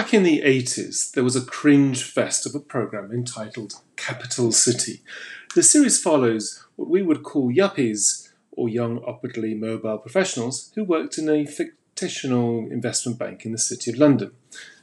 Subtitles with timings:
[0.00, 5.02] Back in the 80s, there was a cringe fest of a program entitled Capital City.
[5.54, 11.18] The series follows what we would call yuppies, or young upwardly mobile professionals, who worked
[11.18, 14.30] in a fictional investment bank in the City of London.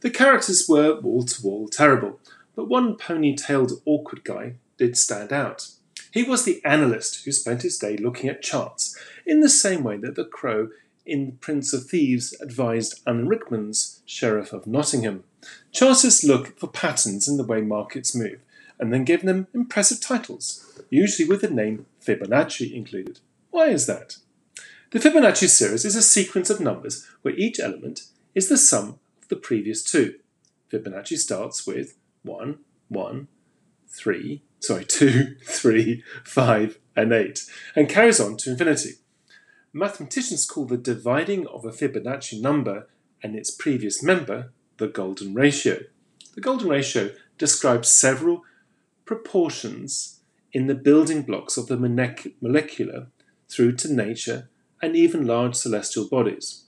[0.00, 2.18] The characters were wall to wall terrible,
[2.56, 5.68] but one pony-tailed awkward guy did stand out.
[6.10, 9.96] He was the analyst who spent his day looking at charts, in the same way
[9.98, 10.70] that the crow
[11.06, 15.24] in Prince of Thieves advised Alan Rickman's Sheriff of Nottingham.
[15.72, 18.40] Chartists look for patterns in the way markets move,
[18.78, 23.20] and then give them impressive titles, usually with the name Fibonacci included.
[23.50, 24.16] Why is that?
[24.90, 28.02] The Fibonacci series is a sequence of numbers where each element
[28.34, 30.14] is the sum of the previous two.
[30.72, 32.58] Fibonacci starts with 1,
[32.88, 33.28] 1,
[33.88, 37.44] 3, sorry, 2, 3, 5, and 8,
[37.76, 38.92] and carries on to infinity.
[39.76, 42.86] Mathematicians call the dividing of a Fibonacci number
[43.24, 45.80] and its previous member the golden ratio.
[46.36, 48.44] The golden ratio describes several
[49.04, 50.20] proportions
[50.52, 53.08] in the building blocks of the molecular
[53.48, 54.48] through to nature
[54.80, 56.66] and even large celestial bodies.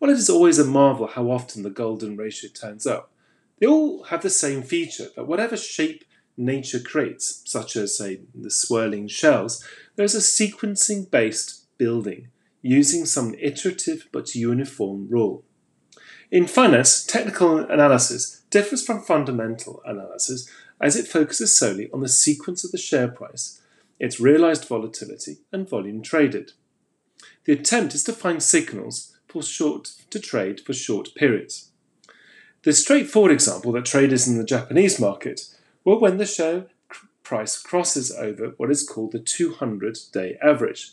[0.00, 3.12] While it is always a marvel how often the golden ratio turns up,
[3.60, 6.04] they all have the same feature that whatever shape
[6.36, 12.28] nature creates, such as, say, the swirling shells, there is a sequencing based building
[12.62, 15.44] using some iterative but uniform rule.
[16.30, 20.48] In finance, technical analysis differs from fundamental analysis
[20.80, 23.60] as it focuses solely on the sequence of the share price,
[23.98, 26.52] its realized volatility, and volume traded.
[27.44, 31.70] The attempt is to find signals for short to trade for short periods.
[32.62, 35.42] The straightforward example that traders in the Japanese market
[35.84, 36.66] were when the share
[37.22, 40.92] price crosses over what is called the 200 day average.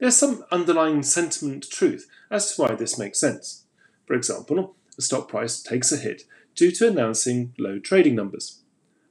[0.00, 3.64] There's some underlying sentiment truth as to why this makes sense.
[4.06, 6.22] For example, the stock price takes a hit
[6.54, 8.60] due to announcing low trading numbers.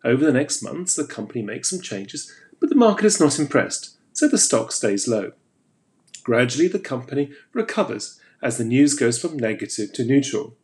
[0.03, 3.97] Over the next months, the company makes some changes, but the market is not impressed,
[4.14, 5.34] so the stock stays low.
[6.24, 10.56] Gradually, the company recovers as the news goes from negative to neutral.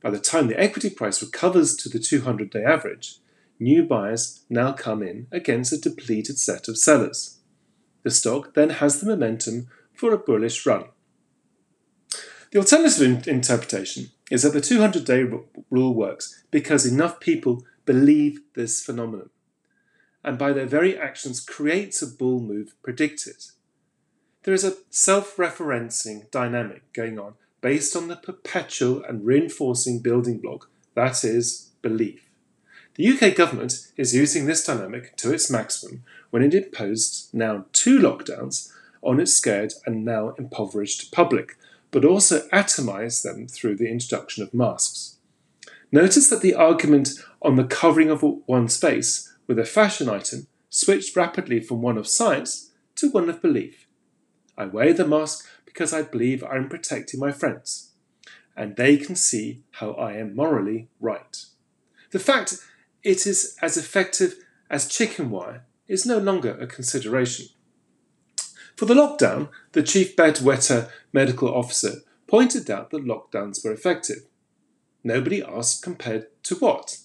[0.00, 3.16] By the time the equity price recovers to the 200 day average,
[3.58, 7.39] new buyers now come in against a depleted set of sellers.
[8.02, 10.84] The stock then has the momentum for a bullish run.
[12.50, 15.24] The alternative interpretation is that the 200 day
[15.70, 19.30] rule works because enough people believe this phenomenon,
[20.24, 23.36] and by their very actions creates a bull move predicted.
[24.42, 30.38] There is a self referencing dynamic going on based on the perpetual and reinforcing building
[30.38, 32.29] block that is belief.
[32.96, 37.98] The UK government is using this dynamic to its maximum when it imposed now two
[37.98, 41.56] lockdowns on its scared and now impoverished public,
[41.90, 45.16] but also atomised them through the introduction of masks.
[45.92, 47.10] Notice that the argument
[47.42, 52.06] on the covering of one's face with a fashion item switched rapidly from one of
[52.06, 53.86] science to one of belief.
[54.58, 57.92] I wear the mask because I believe I am protecting my friends,
[58.56, 61.44] and they can see how I am morally right.
[62.10, 62.58] The fact
[63.02, 64.36] it is as effective
[64.68, 67.46] as chicken wire is no longer a consideration.
[68.76, 74.26] For the lockdown, the chief bedwetter medical officer pointed out that lockdowns were effective.
[75.02, 76.98] Nobody asked compared to what.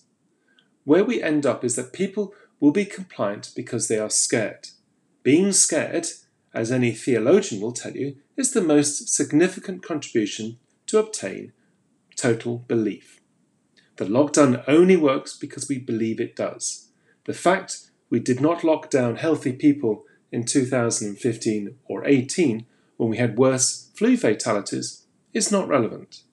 [0.83, 4.69] Where we end up is that people will be compliant because they are scared.
[5.23, 6.07] Being scared,
[6.53, 10.57] as any theologian will tell you, is the most significant contribution
[10.87, 11.53] to obtain
[12.15, 13.19] total belief.
[13.97, 16.89] The lockdown only works because we believe it does.
[17.25, 22.65] The fact we did not lock down healthy people in 2015 or 18
[22.97, 26.23] when we had worse flu fatalities is not relevant.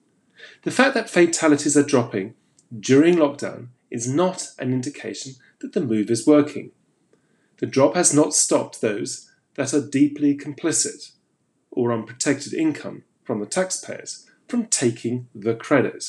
[0.63, 2.33] The fact that fatalities are dropping
[2.77, 6.71] during lockdown is not an indication that the move is working.
[7.57, 11.11] The drop has not stopped those that are deeply complicit
[11.71, 16.05] or on protected income from the taxpayers from taking the credit.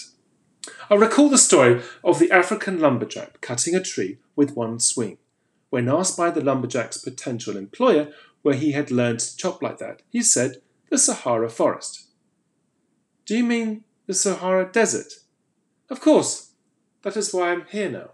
[0.91, 5.19] I recall the story of the African lumberjack cutting a tree with one swing.
[5.71, 10.03] When asked by the lumberjack's potential employer where he had learned to chop like that,
[10.09, 12.07] he said, The Sahara forest.
[13.27, 15.15] Do you mean the Sahara Desert?
[15.89, 16.53] Of course.
[17.03, 18.11] That is why I'm here now.